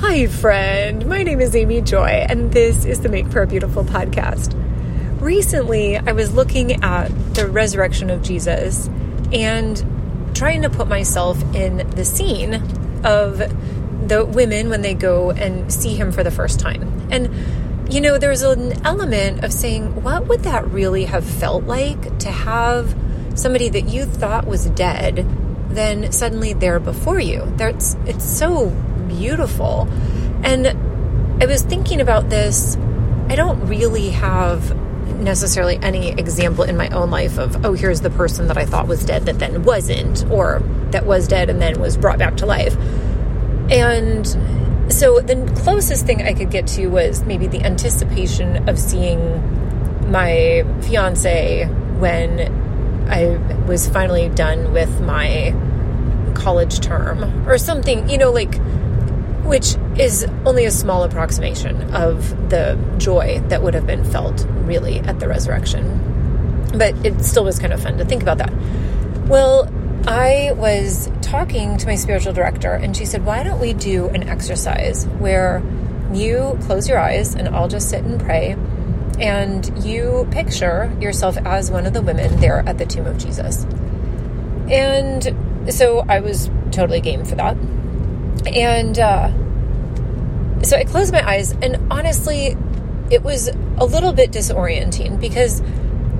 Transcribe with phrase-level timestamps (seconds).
[0.00, 1.04] Hi, friend.
[1.06, 4.54] My name is Amy Joy, and this is the Make for a Beautiful podcast.
[5.20, 8.88] Recently, I was looking at the resurrection of Jesus
[9.30, 12.54] and trying to put myself in the scene
[13.04, 13.40] of
[14.08, 17.06] the women when they go and see him for the first time.
[17.10, 22.18] And, you know, there's an element of saying, what would that really have felt like
[22.20, 22.96] to have
[23.34, 25.26] somebody that you thought was dead
[25.68, 27.44] then suddenly they're before you?
[27.56, 28.74] That's, it's so
[29.10, 29.88] beautiful.
[30.42, 30.66] And
[31.42, 32.76] I was thinking about this.
[33.28, 34.76] I don't really have
[35.20, 38.86] necessarily any example in my own life of, oh, here's the person that I thought
[38.86, 42.46] was dead that then wasn't, or that was dead and then was brought back to
[42.46, 42.76] life.
[43.70, 44.26] And
[44.92, 50.64] so the closest thing I could get to was maybe the anticipation of seeing my
[50.82, 51.66] fiance
[51.98, 55.54] when I was finally done with my
[56.34, 58.58] college term or something, you know, like
[59.44, 65.00] which is only a small approximation of the joy that would have been felt really
[65.00, 66.68] at the resurrection.
[66.76, 68.52] But it still was kind of fun to think about that.
[69.28, 69.68] Well,
[70.06, 74.28] I was talking to my spiritual director, and she said, Why don't we do an
[74.28, 75.62] exercise where
[76.12, 78.56] you close your eyes and I'll just sit and pray,
[79.18, 83.64] and you picture yourself as one of the women there at the tomb of Jesus?
[84.70, 87.56] And so I was totally game for that.
[88.46, 89.30] And uh,
[90.62, 92.56] so I closed my eyes, and honestly,
[93.10, 95.62] it was a little bit disorienting because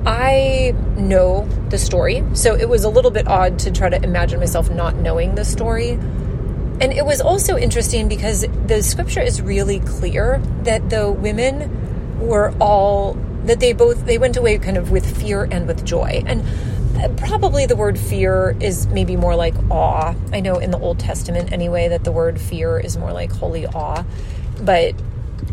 [0.05, 2.23] I know the story.
[2.33, 5.45] So it was a little bit odd to try to imagine myself not knowing the
[5.45, 5.91] story.
[5.91, 12.53] And it was also interesting because the scripture is really clear that the women were
[12.59, 13.13] all
[13.45, 16.23] that they both they went away kind of with fear and with joy.
[16.25, 16.43] And
[17.17, 20.15] probably the word fear is maybe more like awe.
[20.31, 23.65] I know in the Old Testament anyway that the word fear is more like holy
[23.65, 24.03] awe,
[24.61, 24.95] but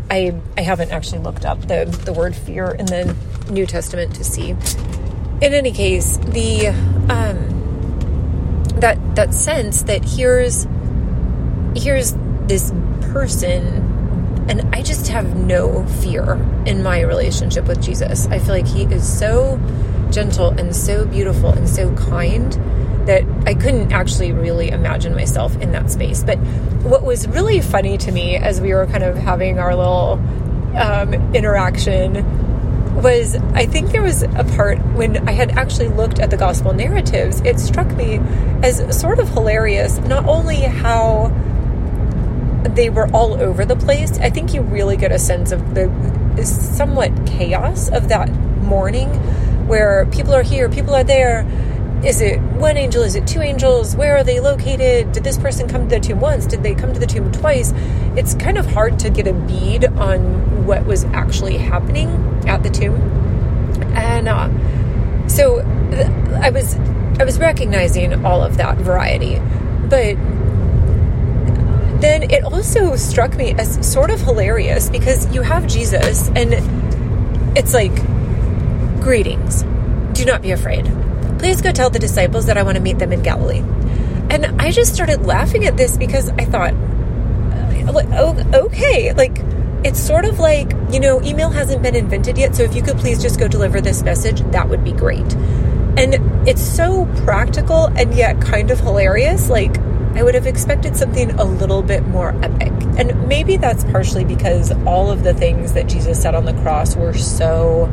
[0.09, 3.15] I I haven't actually looked up the the word fear in the
[3.49, 4.51] New Testament to see.
[5.41, 6.67] In any case, the
[7.09, 10.67] um, that that sense that here's
[11.75, 12.13] here's
[12.47, 12.71] this
[13.13, 13.89] person
[14.49, 16.33] and I just have no fear
[16.65, 18.25] in my relationship with Jesus.
[18.27, 19.59] I feel like he is so
[20.11, 22.53] gentle and so beautiful and so kind
[23.07, 26.23] that I couldn't actually really imagine myself in that space.
[26.23, 26.37] But
[26.83, 30.21] what was really funny to me as we were kind of having our little
[30.75, 32.23] um, interaction
[33.01, 36.73] was I think there was a part when I had actually looked at the gospel
[36.73, 38.19] narratives, it struck me
[38.61, 41.29] as sort of hilarious, not only how
[42.63, 44.17] they were all over the place.
[44.19, 45.89] I think you really get a sense of the
[46.43, 48.29] somewhat chaos of that
[48.61, 49.09] morning
[49.69, 51.47] where people are here, people are there.
[52.03, 53.03] Is it one angel?
[53.03, 53.95] Is it two angels?
[53.95, 55.11] Where are they located?
[55.11, 56.45] Did this person come to the tomb once?
[56.45, 57.71] Did they come to the tomb twice?
[58.17, 62.09] It's kind of hard to get a bead on what was actually happening
[62.47, 62.95] at the tomb.
[63.95, 65.59] And uh, so
[66.41, 66.75] I was
[67.19, 69.39] I was recognizing all of that variety,
[69.89, 70.15] but
[72.01, 76.53] then it also struck me as sort of hilarious because you have Jesus and
[77.57, 77.91] it's like
[79.01, 79.63] Greetings.
[80.13, 80.85] Do not be afraid.
[81.39, 83.63] Please go tell the disciples that I want to meet them in Galilee.
[84.29, 89.39] And I just started laughing at this because I thought, uh, oh, okay, like
[89.83, 92.97] it's sort of like, you know, email hasn't been invented yet, so if you could
[92.97, 95.33] please just go deliver this message, that would be great.
[95.97, 99.49] And it's so practical and yet kind of hilarious.
[99.49, 99.77] Like,
[100.15, 102.73] I would have expected something a little bit more epic.
[102.97, 106.95] And maybe that's partially because all of the things that Jesus said on the cross
[106.95, 107.91] were so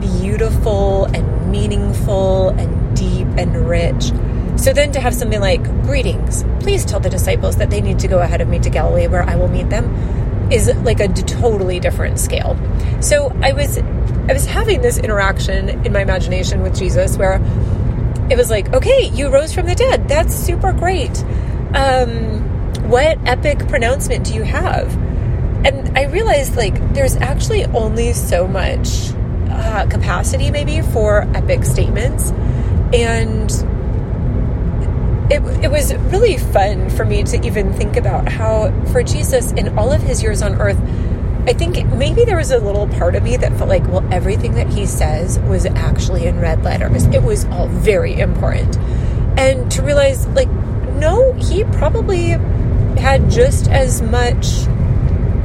[0.00, 4.12] beautiful and meaningful and deep and rich.
[4.56, 8.08] So then to have something like, Greetings, please tell the disciples that they need to
[8.08, 9.94] go ahead of me to Galilee where I will meet them,
[10.50, 12.56] is like a totally different scale.
[13.00, 17.34] So I was I was having this interaction in my imagination with Jesus where
[18.28, 20.08] it was like, okay, you rose from the dead.
[20.08, 21.16] That's super great.
[21.74, 22.42] Um,
[22.88, 24.92] what epic pronouncement do you have?
[25.64, 29.12] And I realized like there's actually only so much
[29.56, 32.30] uh, capacity maybe for epic statements.
[32.92, 33.50] And
[35.30, 39.76] it, it was really fun for me to even think about how for jesus in
[39.76, 40.78] all of his years on earth
[41.48, 44.54] i think maybe there was a little part of me that felt like well everything
[44.54, 47.04] that he says was actually in red letters.
[47.06, 48.76] It was all very important.
[49.38, 50.48] And to realize like
[50.94, 52.30] no he probably
[52.98, 54.66] had just as much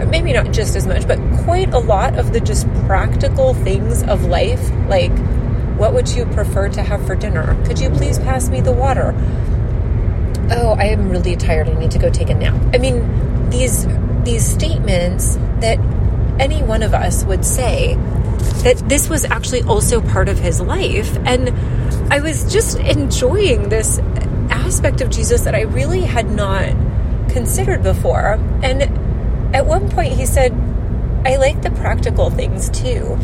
[0.05, 4.25] maybe not just as much, but quite a lot of the just practical things of
[4.25, 5.11] life, like
[5.77, 7.61] what would you prefer to have for dinner?
[7.65, 9.15] Could you please pass me the water?
[10.51, 11.69] Oh, I am really tired.
[11.69, 12.59] I need to go take a nap.
[12.73, 13.87] I mean, these
[14.23, 15.79] these statements that
[16.39, 17.95] any one of us would say
[18.63, 21.17] that this was actually also part of his life.
[21.25, 21.49] And
[22.13, 23.99] I was just enjoying this
[24.49, 26.69] aspect of Jesus that I really had not
[27.29, 28.39] considered before.
[28.61, 28.81] And
[29.53, 30.53] at one point, he said,
[31.25, 33.17] I like the practical things too.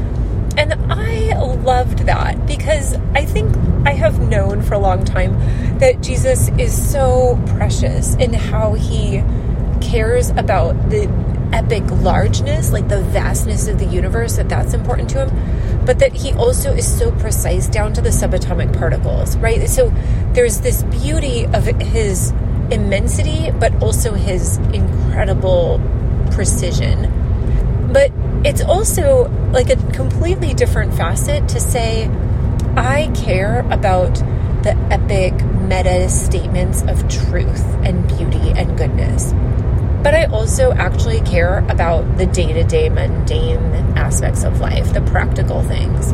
[0.57, 5.37] And I loved that because I think I have known for a long time
[5.79, 9.23] that Jesus is so precious in how he
[9.81, 11.07] cares about the
[11.53, 16.13] epic largeness, like the vastness of the universe, that that's important to him, but that
[16.13, 19.69] he also is so precise down to the subatomic particles, right?
[19.69, 19.93] So
[20.33, 22.31] there's this beauty of his
[22.71, 25.79] immensity, but also his incredible
[26.37, 27.91] precision.
[27.91, 28.11] But
[28.45, 32.07] it's also like a completely different facet to say,
[32.77, 34.13] I care about
[34.61, 39.33] the epic meta statements of truth and beauty and goodness
[40.03, 43.57] but I also actually care about the day to day mundane
[43.97, 46.11] aspects of life, the practical things.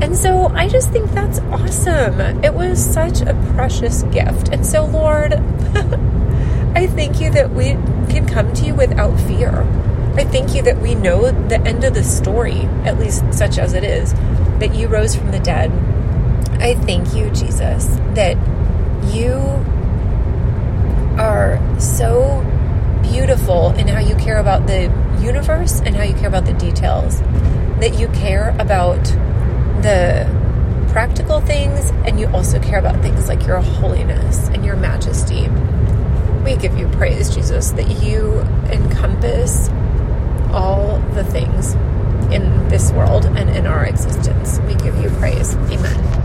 [0.00, 2.20] And so I just think that's awesome.
[2.44, 4.50] It was such a precious gift.
[4.50, 5.32] And so, Lord,
[6.76, 7.70] I thank you that we
[8.12, 9.60] can come to you without fear.
[10.16, 13.74] I thank you that we know the end of the story, at least such as
[13.74, 14.14] it is,
[14.58, 15.70] that you rose from the dead.
[16.60, 18.36] I thank you, Jesus, that
[19.14, 19.36] you
[21.20, 22.42] are so
[23.02, 24.84] beautiful in how you care about the
[25.20, 27.20] universe and how you care about the details.
[27.80, 29.04] That you care about
[29.82, 30.26] the
[30.88, 35.48] practical things and you also care about things like your holiness and your majesty.
[36.44, 36.56] We
[37.20, 38.40] praise, Jesus, that you
[38.72, 39.68] encompass
[40.52, 41.74] all the things
[42.32, 44.58] in this world and in our existence.
[44.60, 45.54] We give you praise.
[45.54, 46.19] Amen.